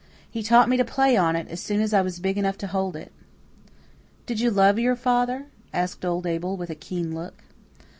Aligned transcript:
He 0.27 0.41
taught 0.41 0.67
me 0.67 0.77
to 0.77 0.83
play 0.83 1.15
on 1.15 1.35
it 1.35 1.47
as 1.49 1.61
soon 1.61 1.79
as 1.79 1.93
I 1.93 2.01
was 2.01 2.19
big 2.19 2.35
enough 2.35 2.57
to 2.57 2.65
hold 2.65 2.95
it." 2.95 3.11
"Did 4.25 4.39
you 4.39 4.49
love 4.49 4.79
your 4.79 4.95
father?" 4.95 5.45
asked 5.71 6.03
old 6.03 6.25
Abel, 6.25 6.57
with 6.57 6.71
a 6.71 6.73
keen 6.73 7.13
look. 7.13 7.43